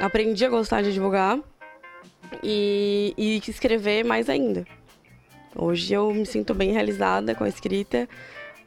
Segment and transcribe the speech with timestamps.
[0.00, 1.38] aprendi a gostar de advogar
[2.42, 4.64] e, e escrever mais ainda.
[5.54, 8.08] Hoje eu me sinto bem realizada com a escrita.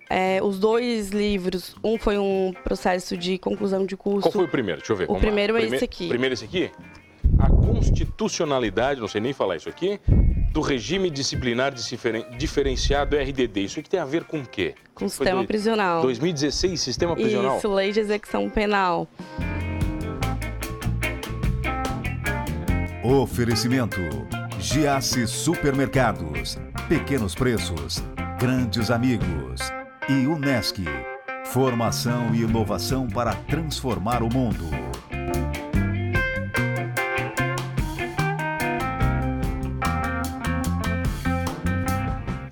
[0.09, 4.21] É, os dois livros, um foi um processo de conclusão de curso.
[4.21, 4.79] Qual foi o primeiro?
[4.79, 5.09] Deixa eu ver.
[5.09, 6.07] O primeiro é esse aqui.
[6.07, 6.69] Primeiro esse aqui?
[7.39, 9.99] A constitucionalidade, não sei nem falar isso aqui,
[10.51, 11.73] do regime disciplinar
[12.37, 13.63] diferenciado RDD.
[13.63, 14.75] Isso aqui tem a ver com o quê?
[14.93, 15.47] Com o sistema do...
[15.47, 16.01] prisional.
[16.03, 17.57] 2016, sistema prisional?
[17.57, 19.07] Isso, lei de execução penal.
[23.03, 23.99] Oferecimento:
[24.57, 26.57] Giasse Supermercados,
[26.87, 28.01] Pequenos Preços,
[28.39, 29.59] Grandes Amigos
[30.07, 30.85] e Unesc.
[31.43, 34.69] Formação e inovação para transformar o mundo.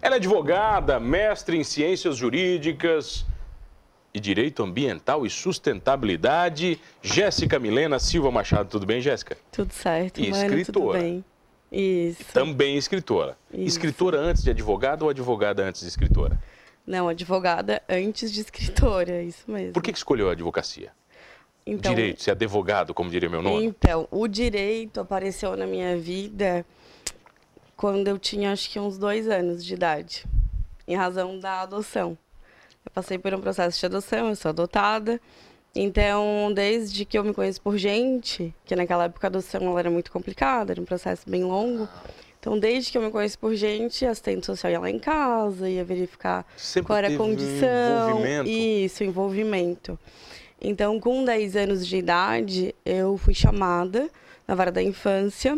[0.02, 3.26] Ela é advogada, mestre em ciências jurídicas,
[4.14, 8.70] e Direito Ambiental e Sustentabilidade, Jéssica Milena Silva Machado.
[8.70, 9.38] Tudo bem, Jéssica?
[9.52, 11.00] Tudo certo, e mano, escritora.
[11.00, 11.26] tudo bem.
[11.72, 12.26] Isso.
[12.34, 13.38] Também escritora.
[13.54, 13.68] Isso.
[13.68, 16.38] Escritora antes de advogada ou advogada antes de escritora?
[16.86, 19.72] Não, advogada antes de escritora, isso mesmo.
[19.72, 20.92] Por que, que escolheu a advocacia?
[21.66, 23.64] Então, direito, ser advogado, como diria meu nome?
[23.64, 26.66] Então, o direito apareceu na minha vida
[27.78, 30.26] quando eu tinha acho que uns dois anos de idade,
[30.88, 32.18] em razão da adoção.
[32.86, 35.20] Eu passei por um processo de adoção, eu sou adotada.
[35.74, 39.90] Então, desde que eu me conheço por gente, que naquela época a adoção ela era
[39.90, 41.88] muito complicada, era um processo bem longo.
[42.40, 45.86] Então, desde que eu me conheço por gente, assistente social ia lá em casa, ia
[45.86, 48.10] verificar Sempre qual era a condição.
[48.10, 48.50] Envolvimento.
[48.50, 50.00] Isso, envolvimento.
[50.60, 54.10] Então, com 10 anos de idade, eu fui chamada
[54.48, 55.58] na vara da infância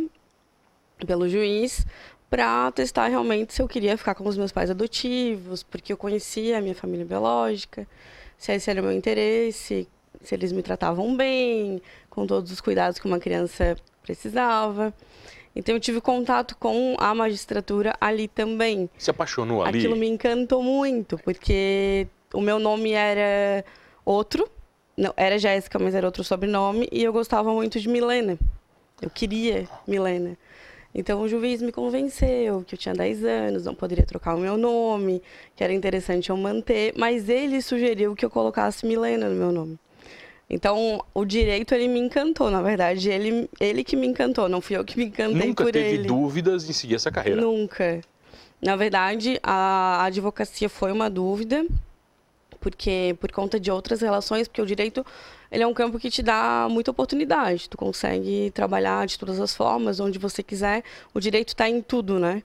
[1.07, 1.85] pelo juiz
[2.33, 6.57] para testar realmente se eu queria ficar com os meus pais adotivos, porque eu conhecia
[6.57, 7.87] a minha família biológica,
[8.39, 9.87] se esse era o meu interesse,
[10.19, 14.91] se eles me tratavam bem, com todos os cuidados que uma criança precisava.
[15.55, 18.89] Então eu tive contato com a magistratura ali também.
[18.97, 19.77] Se apaixonou ali?
[19.77, 23.63] Aquilo me encantou muito, porque o meu nome era
[24.03, 24.49] outro,
[24.97, 28.39] não, era Jéssica, mas era outro sobrenome, e eu gostava muito de Milena.
[28.99, 30.35] Eu queria Milena.
[30.95, 34.57] Então o juiz me convenceu que eu tinha 10 anos, não poderia trocar o meu
[34.57, 35.21] nome,
[35.55, 39.79] que era interessante eu manter, mas ele sugeriu que eu colocasse Milena no meu nome.
[40.49, 43.09] Então, o direito, ele me encantou, na verdade.
[43.09, 46.07] Ele, ele que me encantou, não fui eu que me encantei Nunca por teve ele.
[46.07, 47.41] dúvidas em seguir essa carreira?
[47.41, 48.01] Nunca.
[48.61, 51.65] Na verdade, a advocacia foi uma dúvida,
[52.63, 55.05] porque por conta de outras relações, porque o direito
[55.51, 57.69] ele é um campo que te dá muita oportunidade.
[57.69, 60.81] Tu consegue trabalhar de todas as formas, onde você quiser.
[61.13, 62.41] O direito está em tudo, né?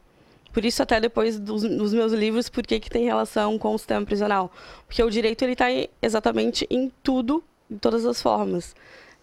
[0.53, 4.05] Por isso, até depois dos, dos, meus livros, por que, tem relação com o sistema
[4.05, 4.53] prisional?
[4.87, 5.67] Porque o direito ele está
[6.03, 8.75] exatamente em tudo, de todas as formas.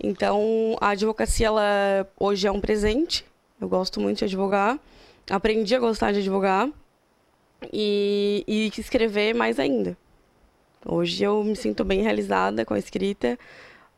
[0.02, 3.26] Então, a advocacia, ela hoje é um presente.
[3.60, 4.80] Eu gosto muito de advogar.
[5.30, 6.70] Aprendi a gostar de advogar.
[7.74, 9.98] E, e escrever mais ainda.
[10.86, 13.40] Hoje eu me sinto bem realizada com a escrita.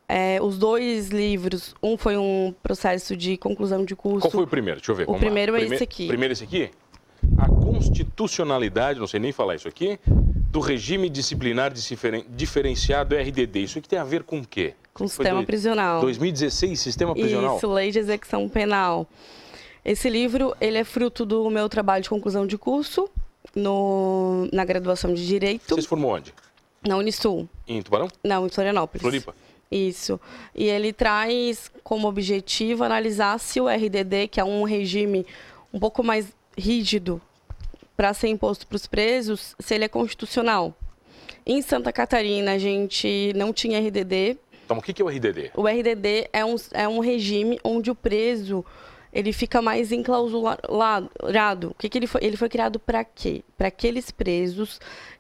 [0.08, 4.22] É, os dois livros, um foi um processo de conclusão de curso.
[4.22, 4.80] Qual foi o primeiro?
[4.80, 5.10] Deixa eu ver.
[5.10, 5.60] O primeiro lá.
[5.60, 6.08] é esse aqui.
[6.08, 6.72] Primeiro esse aqui?
[7.38, 10.00] A constitucionalidade, não sei nem falar isso aqui,
[10.50, 11.74] do regime disciplinar
[12.30, 13.64] diferenciado RDD.
[13.64, 14.76] Isso aqui tem a ver com o quê?
[14.94, 16.00] Com o sistema prisional.
[16.00, 17.58] 2016, sistema prisional?
[17.58, 19.06] Isso, lei de execução penal.
[19.84, 23.10] Esse livro, ele é fruto do meu trabalho de conclusão de curso
[23.54, 25.64] no, na graduação de Direito.
[25.68, 26.34] Você se formou onde?
[26.88, 27.48] Na Unisul.
[27.68, 28.08] Em Tubarão?
[28.24, 29.02] Não, em Florianópolis.
[29.02, 29.36] Floripa.
[29.70, 30.20] Isso.
[30.56, 35.26] E ele traz como objetivo analisar se o RDD, que é um regime
[35.74, 37.22] um pouco mais rígido
[37.96, 40.74] para ser imposto para os presos, se ele é constitucional.
[41.46, 44.38] Em Santa Catarina, a gente não tinha RDD.
[44.66, 45.52] Então, o que é o RDD?
[45.56, 48.66] O RDD é um, é um regime onde o preso
[49.14, 51.72] ele fica mais enclausurado.
[51.72, 52.24] O que, que ele foi?
[52.24, 53.44] Ele foi criado para quê?
[53.58, 54.80] Para aqueles presos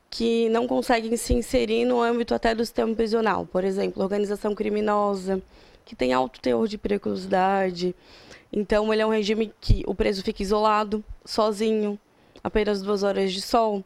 [0.09, 3.45] que não conseguem se inserir no âmbito até do sistema prisional.
[3.45, 5.41] Por exemplo, organização criminosa,
[5.85, 7.95] que tem alto teor de periculosidade.
[8.51, 12.00] Então, ele é um regime que o preso fica isolado, sozinho,
[12.44, 13.83] apenas duas horas de sol.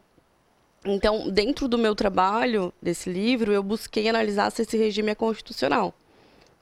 [0.84, 5.94] Então, dentro do meu trabalho, desse livro, eu busquei analisar se esse regime é constitucional.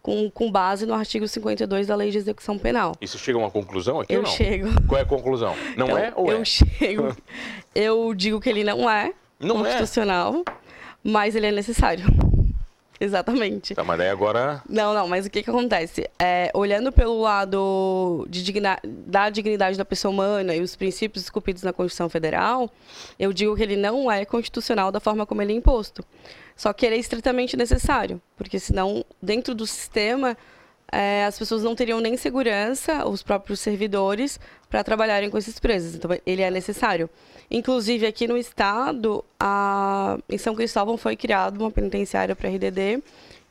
[0.03, 2.95] Com, com, base no artigo 52 da Lei de Execução Penal.
[2.99, 4.31] Você chega a uma conclusão aqui eu ou não?
[4.33, 4.69] chego.
[4.89, 5.55] Qual é a conclusão?
[5.77, 6.41] Não então, é ou eu é?
[6.41, 7.17] Eu chego.
[7.75, 10.53] eu digo que ele não é, não constitucional, é.
[11.03, 12.05] mas ele é necessário.
[13.01, 13.75] Exatamente.
[13.75, 14.63] Tá, mas daí agora.
[14.69, 16.09] Não, não, mas o que, que acontece?
[16.19, 18.79] É, olhando pelo lado digna...
[18.85, 22.71] da dignidade da pessoa humana e os princípios esculpidos na Constituição Federal,
[23.19, 26.05] eu digo que ele não é constitucional da forma como ele é imposto.
[26.55, 30.37] Só que ele é estritamente necessário, porque senão, dentro do sistema,
[30.93, 35.95] é, as pessoas não teriam nem segurança, os próprios servidores, para trabalharem com esses presos.
[35.95, 37.09] Então, ele é necessário.
[37.51, 40.19] Inclusive, aqui no estado, a...
[40.29, 43.03] em São Cristóvão foi criada uma penitenciária para RDD.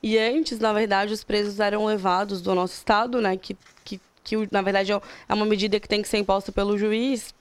[0.01, 3.36] E antes, na verdade, os presos eram levados do nosso estado, né?
[3.38, 7.33] Que, que, que na verdade, é uma medida que tem que ser imposta pelo juiz,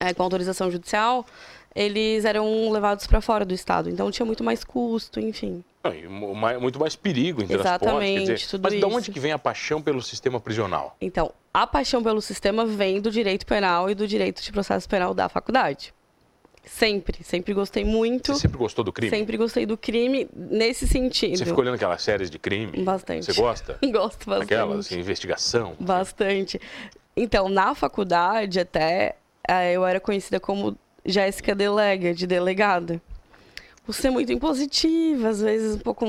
[0.00, 1.26] é, com autorização judicial.
[1.74, 3.90] Eles eram levados para fora do estado.
[3.90, 5.64] Então, tinha muito mais custo, enfim.
[6.60, 8.44] Muito mais perigo em Exatamente, transporte.
[8.44, 10.96] Dizer, mas de onde que vem a paixão pelo sistema prisional?
[11.00, 15.14] Então, a paixão pelo sistema vem do direito penal e do direito de processo penal
[15.14, 15.94] da faculdade.
[16.66, 18.34] Sempre, sempre gostei muito.
[18.34, 19.16] Você sempre gostou do crime?
[19.16, 21.38] Sempre gostei do crime nesse sentido.
[21.38, 22.82] Você ficou olhando aquelas séries de crime?
[22.82, 23.24] Bastante.
[23.24, 23.78] Você gosta?
[23.86, 24.52] Gosto bastante.
[24.52, 25.76] Aquelas, assim, investigação?
[25.78, 26.60] Bastante.
[27.16, 29.14] Então, na faculdade até,
[29.48, 33.00] eh, eu era conhecida como Jéssica Delega, de delegada.
[33.86, 36.04] Por ser muito impositiva, às vezes um pouco,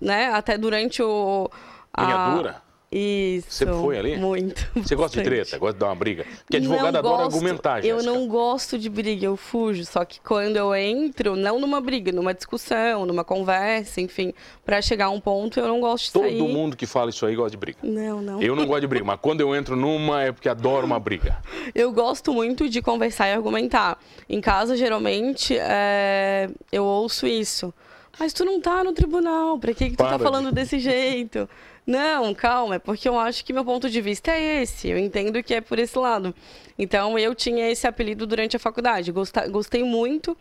[0.00, 0.32] né?
[0.32, 1.50] Até durante o...
[1.96, 2.67] Linha dura?
[2.90, 3.50] Isso.
[3.50, 4.16] Sempre foi ali?
[4.16, 4.66] Muito.
[4.74, 5.24] Você gosta de bastante.
[5.24, 6.24] treta, gosta de dar uma briga?
[6.44, 7.34] Porque advogado Não adora gosto.
[7.36, 9.84] argumentar, Eu não gosto de briga, eu fujo.
[9.84, 14.32] Só que quando eu entro, não numa briga, numa discussão, numa conversa, enfim,
[14.64, 16.40] pra chegar a um ponto, eu não gosto de Todo sair.
[16.42, 17.78] mundo que fala isso aí gosta de briga.
[17.82, 18.40] Não, não.
[18.42, 21.36] Eu não gosto de briga, mas quando eu entro numa é porque adoro uma briga.
[21.74, 23.98] Eu gosto muito de conversar e argumentar.
[24.28, 27.72] Em casa, geralmente, é, eu ouço isso.
[28.18, 30.78] Mas tu não tá no tribunal, pra que, que tu Para tá de- falando desse
[30.78, 31.48] jeito?
[31.88, 34.90] Não, calma, é porque eu acho que meu ponto de vista é esse.
[34.90, 36.34] Eu entendo que é por esse lado.
[36.78, 39.10] Então, eu tinha esse apelido durante a faculdade.
[39.10, 40.36] Gostei muito.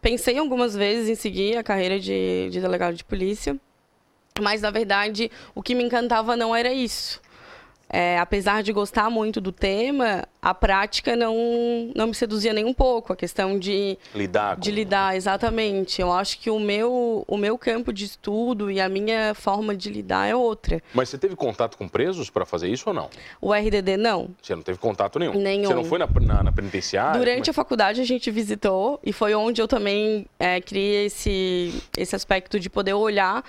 [0.00, 3.56] Pensei algumas vezes em seguir a carreira de, de delegado de polícia.
[4.40, 7.20] Mas, na verdade, o que me encantava não era isso.
[7.92, 12.72] É, apesar de gostar muito do tema, a prática não, não me seduzia nem um
[12.72, 13.12] pouco.
[13.12, 16.00] A questão de, Lidar de lidar, exatamente.
[16.00, 19.90] Eu acho que o meu, o meu campo de estudo e a minha forma de
[19.90, 20.82] lidar é outra.
[20.94, 23.10] Mas você teve contato com presos para fazer isso ou não?
[23.38, 24.30] O RDD, não.
[24.40, 25.34] Você não teve contato nenhum?
[25.34, 25.68] Nenhum.
[25.68, 27.18] Você não foi na, na, na penitenciária?
[27.18, 31.82] Durante a Como faculdade a gente visitou e foi onde eu também é, criei esse,
[31.96, 33.44] esse aspecto de poder olhar.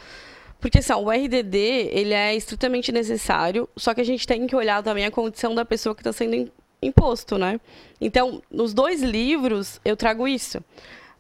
[0.63, 1.57] Porque assim, o RDD
[1.92, 5.65] ele é estritamente necessário, só que a gente tem que olhar também a condição da
[5.65, 6.51] pessoa que está sendo im-
[6.81, 7.60] imposto, né?
[8.00, 10.63] Então, nos dois livros eu trago isso.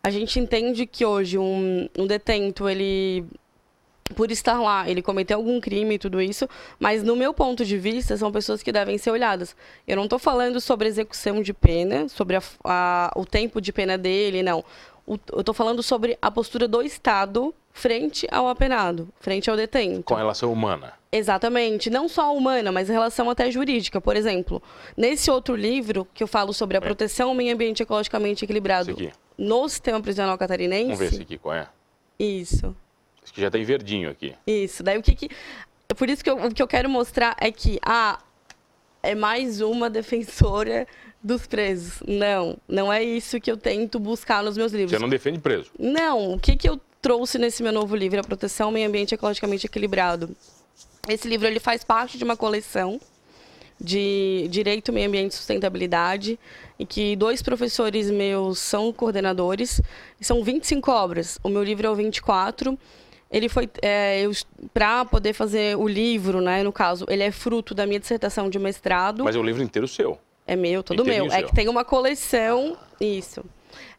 [0.01, 3.25] A gente entende que hoje um, um detento, ele
[4.15, 6.47] por estar lá, ele cometeu algum crime e tudo isso,
[6.79, 9.55] mas no meu ponto de vista, são pessoas que devem ser olhadas.
[9.85, 13.97] Eu não estou falando sobre execução de pena, sobre a- a- o tempo de pena
[13.97, 14.63] dele, não.
[15.05, 20.03] O- eu estou falando sobre a postura do Estado frente ao apenado, frente ao detento.
[20.03, 20.93] Com relação humana.
[21.11, 21.89] Exatamente.
[21.89, 23.99] Não só a humana, mas a relação até jurídica.
[23.99, 24.61] Por exemplo,
[24.95, 28.95] nesse outro livro, que eu falo sobre a proteção ao meio ambiente ecologicamente equilibrado
[29.37, 30.83] no sistema prisional catarinense.
[30.83, 31.67] Vamos ver esse aqui, qual é?
[32.17, 32.75] Isso.
[33.23, 34.35] Esse aqui já tem verdinho aqui.
[34.45, 34.83] Isso.
[34.83, 35.29] Daí o que que.
[35.97, 38.19] Por isso que eu, o que eu quero mostrar é que, ah,
[39.01, 40.87] é mais uma defensora
[41.21, 42.01] dos presos.
[42.07, 44.91] Não, não é isso que eu tento buscar nos meus livros.
[44.91, 45.71] Você não defende preso.
[45.77, 49.13] Não, o que, que eu trouxe nesse meu novo livro, A Proteção ao Meio Ambiente
[49.13, 50.33] Ecologicamente Equilibrado?
[51.07, 52.97] Esse livro ele faz parte de uma coleção
[53.79, 56.39] de Direito, Meio Ambiente e Sustentabilidade,
[56.79, 59.81] e que dois professores meus são coordenadores,
[60.19, 61.37] e são 25 obras.
[61.43, 62.79] O meu livro é o 24.
[63.29, 64.23] Ele foi, é,
[64.73, 68.57] para poder fazer o livro, né, no caso, ele é fruto da minha dissertação de
[68.57, 69.25] mestrado.
[69.25, 70.17] Mas é o livro inteiro seu.
[70.47, 71.29] É meu, todo meu.
[71.29, 72.77] É que tem uma coleção.
[73.01, 73.43] Isso.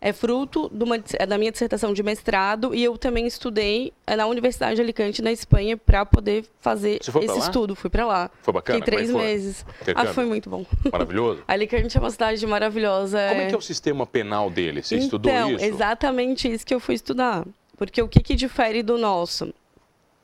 [0.01, 4.27] É fruto uma- é da minha dissertação de mestrado e eu também estudei é, na
[4.27, 7.75] Universidade de Alicante, na Espanha, para poder fazer esse estudo.
[7.75, 8.31] Fui para lá.
[8.43, 8.79] Foi bacana?
[8.79, 9.23] Fiquei três é foi?
[9.23, 9.67] meses.
[9.95, 10.65] Ah, foi muito bom.
[10.93, 11.43] Maravilhoso.
[11.49, 13.19] Alicante é uma cidade maravilhosa.
[13.29, 14.83] Como é que é o sistema penal dele?
[14.83, 15.65] Você estudou então, isso?
[15.65, 17.45] exatamente isso que eu fui estudar.
[17.77, 19.53] Porque o que, que difere do nosso?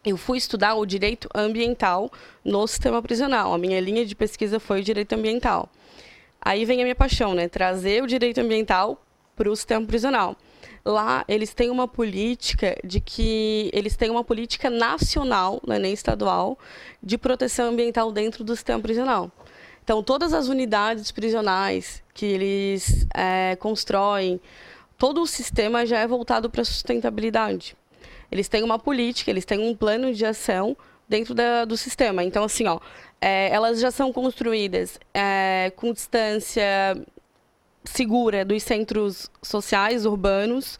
[0.05, 2.11] Eu fui estudar o direito ambiental
[2.45, 3.52] no sistema prisional.
[3.52, 5.69] A minha linha de pesquisa foi o direito ambiental.
[6.40, 7.49] Aí vem a minha paixão, né?
[7.49, 9.00] Trazer o direito ambiental
[9.40, 10.37] para o sistema prisional.
[10.85, 15.94] Lá, eles têm uma política de que eles têm uma política nacional, não é nem
[15.94, 16.59] estadual,
[17.02, 19.30] de proteção ambiental dentro do sistema prisional.
[19.82, 24.38] Então, todas as unidades prisionais que eles eh, constroem,
[24.99, 27.75] todo o sistema já é voltado para a sustentabilidade.
[28.30, 30.76] Eles têm uma política, eles têm um plano de ação
[31.09, 32.23] dentro da- do sistema.
[32.23, 32.78] Então, assim, ó,
[33.23, 36.94] eh, elas já são construídas eh, com distância
[37.84, 40.78] segura dos centros sociais urbanos.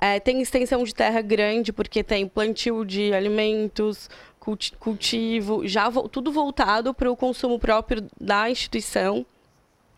[0.00, 6.08] Eh, tem extensão de terra grande, porque tem plantio de alimentos, culti- cultivo, já vo-
[6.08, 9.24] tudo voltado para o consumo próprio da instituição.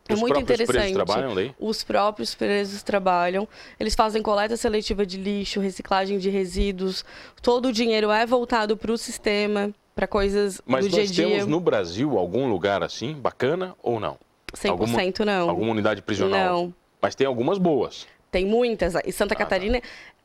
[0.07, 0.93] É Os muito interessante.
[0.93, 1.55] trabalham?
[1.59, 3.49] Os próprios presos trabalham.
[3.81, 7.03] Eles fazem coleta seletiva de lixo, reciclagem de resíduos.
[7.41, 9.73] Todo o dinheiro é voltado para o sistema.
[9.95, 11.27] para coisas Mas do dia a nós dia.
[11.29, 14.19] temos no Brasil algum lugar assim, bacana ou não?
[14.55, 15.51] 100% alguma, não.
[15.51, 16.65] Alguma unidade prisional?
[16.65, 16.75] Não.
[17.01, 18.07] Mas tem algumas boas.
[18.31, 18.95] Tem muitas.
[19.05, 19.81] E Santa Ah, Catarina,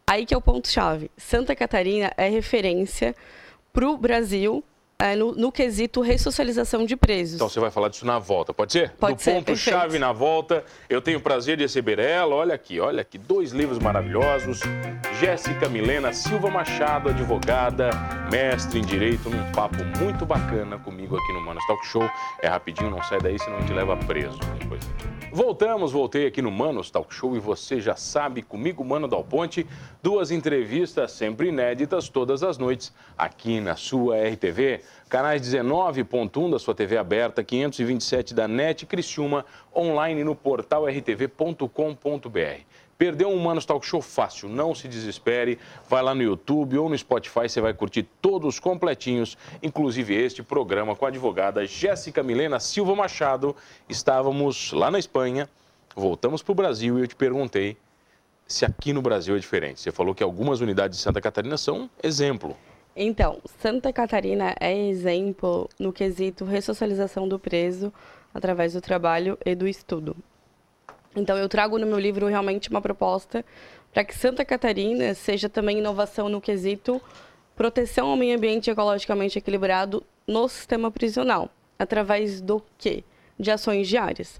[0.07, 1.11] aí que é o ponto-chave.
[1.17, 3.15] Santa Catarina é referência
[3.73, 4.63] para o Brasil
[5.01, 7.35] é, no, no quesito ressocialização de presos.
[7.35, 8.91] Então você vai falar disso na volta, pode ser?
[8.99, 10.65] Pode Do ser, ponto-chave na volta.
[10.89, 12.35] Eu tenho o prazer de receber ela.
[12.35, 13.17] Olha aqui, olha aqui.
[13.17, 14.59] Dois livros maravilhosos.
[15.17, 17.91] Jéssica Milena Silva Machado, advogada,
[18.29, 22.09] mestre em Direito, num papo muito bacana comigo aqui no Manos Talk Show.
[22.41, 24.81] É rapidinho, não sai daí, senão a gente leva preso depois.
[25.31, 29.65] Voltamos, voltei aqui no Manos Talk Show e você já sabe, comigo, Mano Dal Ponte,
[30.01, 34.81] duas entrevistas sempre inéditas todas as noites aqui na sua RTV.
[35.09, 42.63] Canais 19.1 da sua TV aberta, 527 da NET Criciúma, online no portal rtv.com.br.
[42.99, 45.57] Perdeu um Manos Talk Show fácil, não se desespere.
[45.87, 50.93] Vai lá no YouTube ou no Spotify, você vai curtir todos completinhos, inclusive este programa
[50.95, 53.55] com a advogada Jéssica Milena Silva Machado.
[53.87, 55.49] Estávamos lá na Espanha,
[55.95, 57.77] voltamos para o Brasil e eu te perguntei
[58.45, 59.79] se aqui no Brasil é diferente.
[59.79, 62.57] Você falou que algumas unidades de Santa Catarina são exemplo.
[62.95, 67.93] Então, Santa Catarina é exemplo no quesito ressocialização do preso
[68.33, 70.15] através do trabalho e do estudo.
[71.15, 73.43] Então, eu trago no meu livro realmente uma proposta
[73.93, 77.01] para que Santa Catarina seja também inovação no quesito
[77.55, 81.49] proteção ao meio ambiente ecologicamente equilibrado no sistema prisional.
[81.77, 83.03] Através do quê?
[83.37, 84.39] De ações diárias.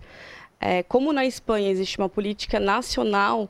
[0.59, 3.49] É, como na Espanha existe uma política nacional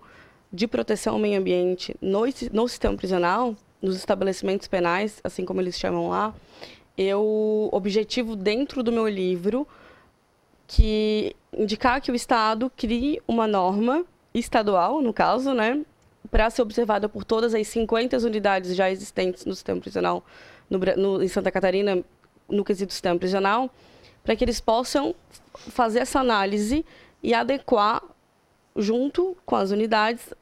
[0.51, 5.77] de proteção ao meio ambiente no, no sistema prisional, nos estabelecimentos penais, assim como eles
[5.77, 6.33] chamam lá,
[6.97, 9.67] eu objetivo dentro do meu livro
[10.67, 15.81] que indicar que o Estado crie uma norma estadual, no caso, né,
[16.29, 20.23] para ser observada por todas as 50 unidades já existentes no sistema prisional
[20.69, 22.03] no, no, em Santa Catarina,
[22.47, 23.69] no quesito sistema prisional,
[24.23, 25.15] para que eles possam
[25.55, 26.85] fazer essa análise
[27.23, 28.03] e adequar
[28.75, 30.33] junto com as unidades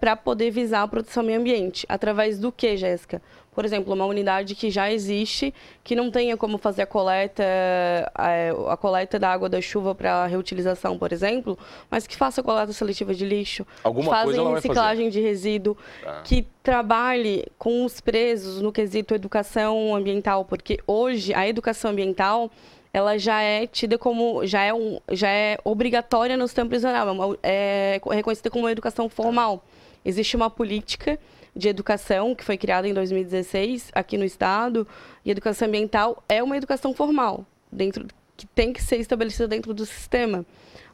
[0.00, 1.86] para poder visar a proteção ao meio ambiente.
[1.88, 3.22] Através do que, Jéssica?
[3.54, 5.52] Por exemplo, uma unidade que já existe,
[5.84, 10.24] que não tenha como fazer a coleta, eh, a coleta da água da chuva para
[10.26, 11.58] reutilização, por exemplo,
[11.90, 16.22] mas que faça a coleta seletiva de lixo, Alguma que faça reciclagem de resíduo, Tá.
[16.24, 22.50] que trabalhe com os presos no quesito educação ambiental, porque hoje a educação ambiental
[22.92, 28.00] ela já é tida como já é um já é obrigatória no sistema prisional, é,
[28.04, 29.64] é reconhecida como uma educação formal.
[30.04, 31.18] Existe uma política
[31.54, 34.86] de educação que foi criada em 2016 aqui no estado
[35.24, 38.06] e educação ambiental é uma educação formal dentro
[38.36, 40.44] que tem que ser estabelecida dentro do sistema,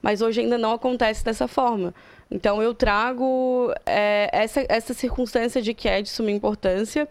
[0.02, 1.94] mas hoje ainda não acontece dessa forma.
[2.30, 7.08] Então eu trago é, essa essa circunstância de que é de suma importância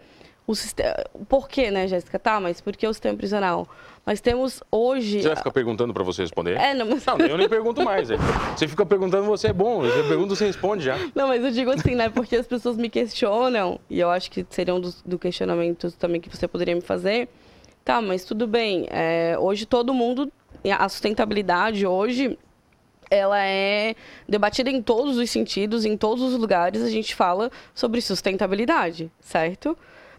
[0.47, 0.95] o sistema.
[1.27, 2.17] Por quê, né, Jéssica?
[2.17, 3.67] Tá, mas por que o sistema prisional?
[4.05, 5.21] Nós temos hoje.
[5.21, 6.57] Você vai ficar perguntando para você responder?
[6.57, 7.05] É, não, mas...
[7.05, 8.09] Não, eu nem pergunto mais.
[8.09, 8.15] é.
[8.55, 9.81] Você fica perguntando, você é bom.
[9.81, 10.97] Você pergunta, você responde já.
[11.13, 12.07] Não, mas eu digo assim, né?
[12.09, 16.21] Porque as pessoas me questionam, e eu acho que seria um dos do questionamentos também
[16.21, 17.27] que você poderia me fazer.
[17.83, 18.87] Tá, mas tudo bem.
[18.89, 20.31] é, hoje todo mundo.
[20.79, 22.39] A sustentabilidade hoje.
[23.09, 23.95] Ela é
[24.27, 29.77] debatida em todos os sentidos, em todos os lugares a gente fala sobre sustentabilidade, certo?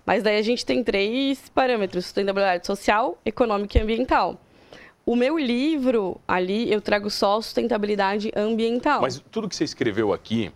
[0.08, 4.40] Mas daí a gente tem três parâmetros: sustentabilidade social, econômica e ambiental.
[5.04, 9.02] O meu livro ali eu trago só sustentabilidade ambiental.
[9.02, 10.50] Mas tudo que você escreveu aqui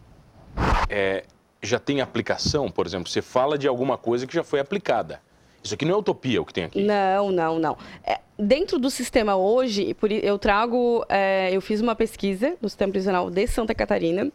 [0.88, 1.25] é,
[1.62, 2.71] já tem aplicação?
[2.71, 5.21] Por exemplo, você fala de alguma coisa que já foi aplicada.
[5.62, 6.82] Isso aqui não é utopia o que tem aqui.
[6.82, 7.76] Não, não, não.
[8.04, 13.30] É, dentro do sistema hoje, eu trago, é, eu fiz uma pesquisa no sistema prisional
[13.30, 14.32] de Santa Catarina.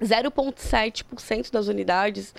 [0.00, 2.34] 0,7% das unidades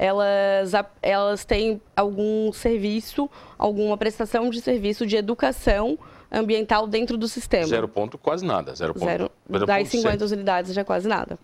[0.00, 5.98] elas, elas têm algum serviço, alguma prestação de serviço de educação
[6.32, 7.66] ambiental dentro do sistema.
[7.66, 8.74] Zero ponto, quase nada.
[8.74, 10.32] Zero ponto, Zero, zero das ponto 50 sete.
[10.32, 11.38] unidades já quase nada.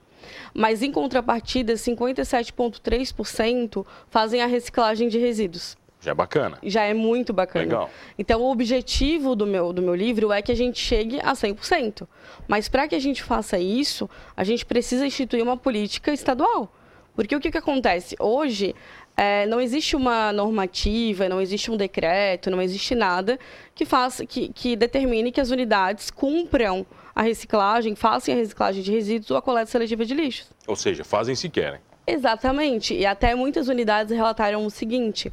[0.55, 5.77] Mas em contrapartida, 57,3% fazem a reciclagem de resíduos.
[6.07, 6.59] Já é bacana.
[6.63, 7.65] Já é muito bacana.
[7.65, 7.91] Legal.
[8.17, 12.07] Então, o objetivo do meu, do meu livro é que a gente chegue a 100%.
[12.47, 16.73] Mas para que a gente faça isso, a gente precisa instituir uma política estadual.
[17.17, 18.15] Porque o que, que acontece?
[18.21, 18.73] Hoje,
[19.17, 23.37] eh, não existe uma normativa, não existe um decreto, não existe nada
[23.75, 26.87] que, faça, que, que determine que as unidades cumpram
[27.17, 30.53] a reciclagem, façam a reciclagem de resíduos ou a coleta seletiva de lixos.
[30.69, 31.81] Ou seja, fazem se querem.
[32.07, 32.95] Exatamente.
[32.95, 35.33] E até muitas unidades relataram o seguinte,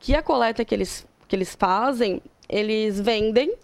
[0.00, 3.54] que a coleta que eles, que eles fazem, eles vendem,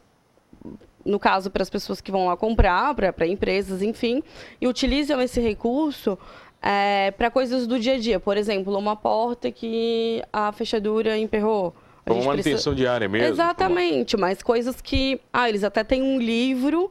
[1.04, 4.22] no caso, para as pessoas que vão lá comprar, para empresas, enfim,
[4.60, 6.16] e utilizam esse recurso
[7.16, 8.18] para coisas do dia a dia.
[8.20, 11.74] Por exemplo, uma porta que a fechadura emperrou,
[12.04, 13.28] A Como gente manutenção precisa- diária mesmo.
[13.28, 15.20] Exatamente, mas coisas que.
[15.32, 16.90] Ah, eles até têm um livro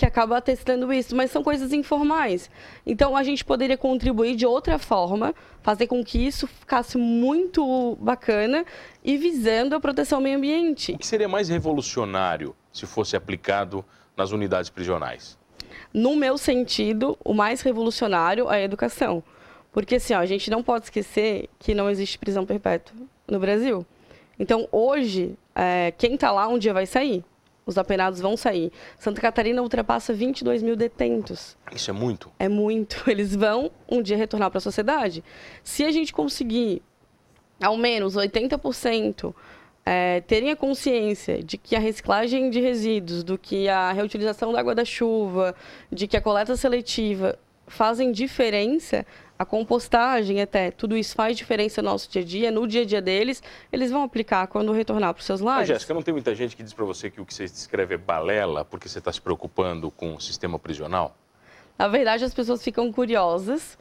[0.00, 2.50] que acaba atestando isso, mas são coisas informais.
[2.86, 8.64] Então a gente poderia contribuir de outra forma, fazer com que isso ficasse muito bacana
[9.04, 10.92] e visando a proteção ao meio ambiente.
[10.92, 13.84] O que seria mais revolucionário se fosse aplicado
[14.16, 15.38] nas unidades prisionais?
[15.92, 19.22] No meu sentido, o mais revolucionário é a educação.
[19.70, 22.96] Porque assim, ó, a gente não pode esquecer que não existe prisão perpétua
[23.28, 23.84] no Brasil.
[24.38, 27.22] Então, hoje, é, quem está lá um dia vai sair.
[27.70, 28.72] Os apenados vão sair.
[28.98, 31.56] Santa Catarina ultrapassa 22 mil detentos.
[31.72, 32.28] Isso é muito.
[32.36, 33.00] É muito.
[33.08, 35.22] Eles vão um dia retornar para a sociedade.
[35.62, 36.82] Se a gente conseguir,
[37.62, 39.32] ao menos 80%,
[39.86, 44.58] é, terem a consciência de que a reciclagem de resíduos, do que a reutilização da
[44.58, 45.54] água da chuva,
[45.92, 47.38] de que a coleta seletiva
[47.70, 49.06] fazem diferença,
[49.38, 52.84] a compostagem até, tudo isso faz diferença no nosso dia a dia, no dia a
[52.84, 55.68] dia deles, eles vão aplicar quando retornar para os seus lares.
[55.68, 57.96] Jéssica, não tem muita gente que diz pra você que o que você escreve é
[57.96, 61.16] balela porque você está se preocupando com o sistema prisional?
[61.78, 63.78] Na verdade, as pessoas ficam curiosas.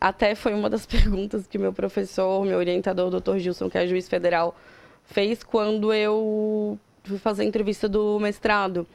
[0.00, 3.36] Até foi uma das perguntas que meu professor, meu orientador, o Dr.
[3.36, 4.56] Gilson, que é juiz federal,
[5.04, 8.86] fez quando eu fui fazer a entrevista do mestrado.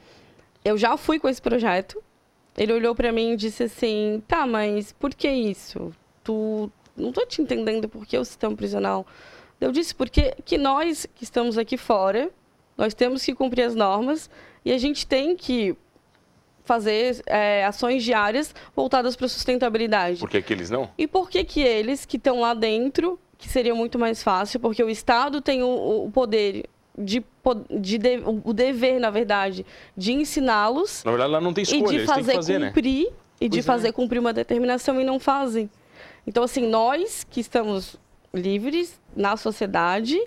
[0.64, 2.02] Eu já fui com esse projeto.
[2.56, 5.92] Ele olhou para mim e disse assim: "Tá, mas por que isso?
[6.22, 9.06] Tu não tô te entendendo por que o sistema prisional?"
[9.60, 12.30] Eu disse porque que nós que estamos aqui fora,
[12.76, 14.30] nós temos que cumprir as normas
[14.64, 15.76] e a gente tem que
[16.64, 20.20] fazer é, ações diárias voltadas para a sustentabilidade.
[20.20, 20.88] Por que aqueles não?
[20.96, 24.82] E por que que eles que estão lá dentro, que seria muito mais fácil, porque
[24.82, 26.64] o Estado tem o, o poder
[27.00, 27.24] de,
[27.70, 29.64] de, de o dever, na verdade,
[29.96, 32.68] de ensiná-los Na verdade, lá não tem e escolha, de têm que fazer, fazer, né?
[32.68, 33.08] cumprir
[33.40, 33.62] e de Pois é.
[33.62, 35.70] fazer cumprir uma determinação e não fazem.
[36.26, 37.96] Então, assim, nós que estamos
[38.32, 40.20] livres na sociedade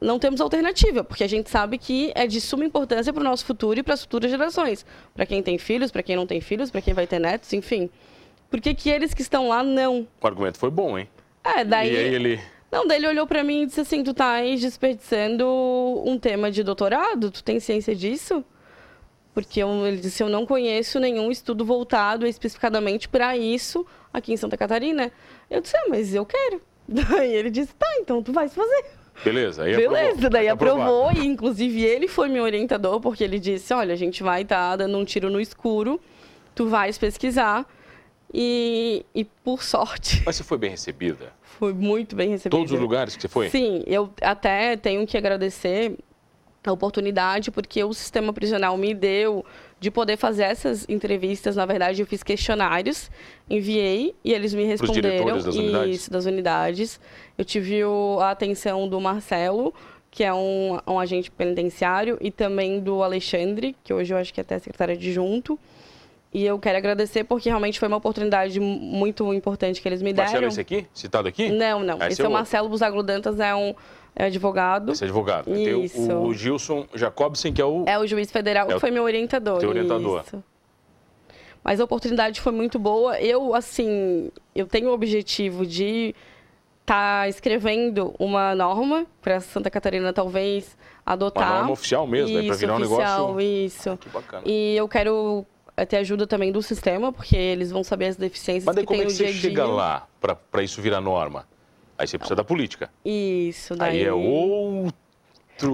[0.00, 3.44] não temos alternativa, porque a gente sabe que é de suma importância para o nosso
[3.44, 4.84] futuro e para as futuras gerações.
[5.14, 7.88] Para quem tem filhos, para quem não tem filhos, para quem vai ter netos, enfim.
[8.50, 10.06] Por que que eles que estão lá não?
[10.20, 11.08] O argumento foi bom, hein?
[11.42, 11.92] É, daí.
[11.92, 12.40] E aí ele...
[12.70, 15.46] Não, daí ele olhou pra mim e disse assim: Tu tá aí desperdiçando
[16.04, 17.30] um tema de doutorado?
[17.30, 18.44] Tu tem ciência disso?
[19.32, 24.36] Porque eu- ele disse: Eu não conheço nenhum estudo voltado especificadamente para isso aqui em
[24.36, 25.12] Santa Catarina.
[25.50, 26.60] Eu disse: Ah, mas eu quero.
[26.88, 28.84] Daí ele disse: Tá, então tu vai fazer.
[29.24, 30.30] Beleza, aí Beleza, aprovou.
[30.30, 34.22] daí Tá aprovou e inclusive ele foi meu orientador porque ele disse, olha, a gente
[34.22, 35.98] vai estar dando um tiro no escuro,
[36.54, 37.66] tu vais pesquisar
[38.32, 41.32] e, e por sorte Mas você foi bem recebida?
[41.58, 42.58] foi muito bem recebido.
[42.58, 43.48] Todos os lugares que você foi?
[43.48, 45.96] Sim, eu até tenho que agradecer
[46.64, 49.44] a oportunidade porque o sistema prisional me deu
[49.78, 51.56] de poder fazer essas entrevistas.
[51.56, 53.10] Na verdade, eu fiz questionários,
[53.48, 55.10] enviei e eles me responderam.
[55.10, 55.96] diretores das unidades?
[55.96, 57.00] Isso, das unidades.
[57.38, 57.80] Eu tive
[58.20, 59.72] a atenção do Marcelo,
[60.10, 64.40] que é um, um agente penitenciário, e também do Alexandre, que hoje eu acho que
[64.40, 65.58] é até secretário adjunto.
[66.32, 70.12] E eu quero agradecer porque realmente foi uma oportunidade mu- muito importante que eles me
[70.12, 70.24] deram.
[70.26, 70.86] Marcelo, é esse aqui?
[70.92, 71.48] Citado aqui?
[71.50, 71.96] Não, não.
[72.00, 73.74] Ah, Esse, é o Marcelo Busaglo Dantas, é um
[74.14, 74.92] é advogado.
[74.92, 75.44] Esse é advogado.
[75.46, 76.12] Tem Isso.
[76.12, 77.84] o, o Gilson Jacobsen, que é o...
[77.86, 79.58] É o juiz federal É que o foi meu orientador.
[79.60, 80.22] teu orientador.
[80.26, 80.42] Isso.
[81.64, 83.18] Mas a oportunidade foi muito boa.
[83.20, 86.14] Eu, assim, eu tenho o objetivo de
[86.82, 91.48] estar escrevendo uma norma para Santa Catarina, talvez, adotar.
[91.48, 92.44] Uma norma oficial mesmo, né?
[92.44, 93.40] Isso, virar um oficial, negócio...
[93.40, 93.96] Isso.
[93.96, 94.42] Que bacana.
[94.46, 95.44] E eu quero
[95.84, 98.98] ter ajuda também do sistema, porque eles vão saber as deficiências Mas daí que como
[99.00, 100.08] tem é que você chega lá
[100.50, 101.46] pra isso virar norma?
[101.98, 102.90] Aí você precisa da política.
[103.04, 103.98] Isso, daí...
[103.98, 104.94] Aí é outro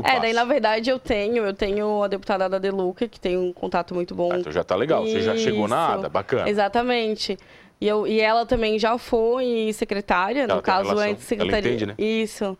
[0.04, 3.52] É, daí na verdade eu tenho, eu tenho a deputada da Deluca, que tem um
[3.52, 4.32] contato muito bom.
[4.32, 5.98] Ah, então já tá legal, você já chegou na Isso.
[5.98, 6.48] ADA, bacana.
[6.48, 7.38] Exatamente.
[7.80, 11.58] E, eu, e ela também já foi secretária, Ela no caso relação, antes secretaria.
[11.58, 11.94] ela entende, né?
[11.98, 12.56] Isso.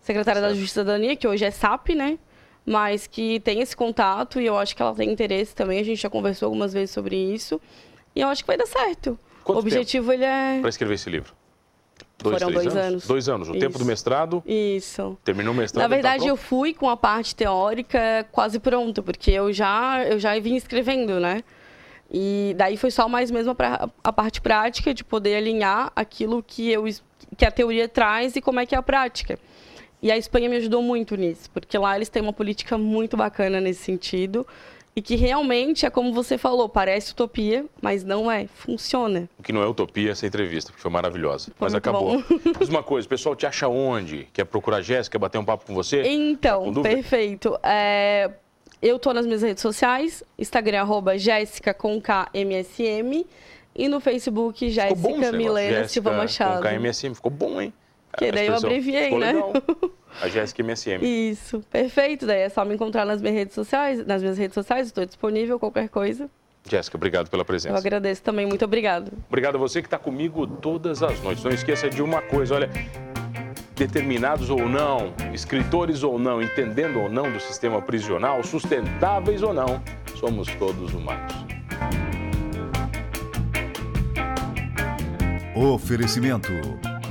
[0.00, 0.60] Secretária da Certo.
[0.60, 2.18] Justiça da Cidadania, que hoje é SAP, né?
[2.66, 5.78] Mas que tem esse contato e eu acho que ela tem interesse também.
[5.78, 7.60] A gente já conversou algumas vezes sobre isso.
[8.14, 9.16] E eu acho que vai dar certo.
[9.44, 10.58] Quanto o objetivo ele é.
[10.60, 11.32] Pra escrever esse livro?
[12.18, 13.06] Dois, Foram dois anos.
[13.06, 13.48] Dois anos.
[13.48, 13.78] O tempo Isso.
[13.78, 15.18] do mestrado, Isso.
[15.22, 15.82] terminou o mestrado.
[15.82, 16.48] Na tá verdade, eu pronto?
[16.48, 21.44] fui com a parte teórica quase pronta, porque eu já, eu já vim escrevendo, né?
[22.10, 26.70] E daí foi só mais mesmo pra, a parte prática de poder alinhar aquilo que,
[26.70, 26.84] eu,
[27.36, 29.38] que a teoria traz e como é que é a prática.
[30.02, 33.60] E a Espanha me ajudou muito nisso, porque lá eles têm uma política muito bacana
[33.60, 34.46] nesse sentido.
[34.98, 39.28] E que realmente é como você falou, parece utopia, mas não é, funciona.
[39.38, 41.52] O que não é utopia essa entrevista, porque foi maravilhosa.
[41.54, 42.24] Foi Mas acabou.
[42.58, 44.26] Diz uma coisa, o pessoal te acha onde?
[44.32, 46.02] Quer procurar a Jéssica, quer bater um papo com você?
[46.02, 46.94] Com Então, dúvida?
[46.94, 47.58] perfeito.
[47.62, 48.30] É,
[48.80, 53.26] eu tô nas minhas redes sociais, Instagram, arroba Jéssica com K, MSM,
[53.74, 56.62] e no Facebook, Jéssica Milena Silva Machado.
[56.62, 57.70] Com KMSM, ficou bom, hein?
[58.16, 59.32] Que daí eu abreviei, né?
[59.32, 59.52] legal.
[60.22, 61.00] A Jéssica MSM.
[61.02, 62.26] Isso, perfeito.
[62.26, 65.58] Daí é só me encontrar nas minhas redes sociais, nas minhas redes sociais, estou disponível,
[65.58, 66.30] qualquer coisa.
[66.68, 67.76] Jéssica, obrigado pela Eu presença.
[67.76, 69.12] agradeço também, muito obrigado.
[69.28, 71.44] Obrigado a você que está comigo todas as noites.
[71.44, 72.70] Não esqueça de uma coisa, olha,
[73.76, 79.82] determinados ou não, escritores ou não, entendendo ou não do sistema prisional, sustentáveis ou não,
[80.18, 81.34] somos todos humanos.
[85.54, 86.52] Oferecimento: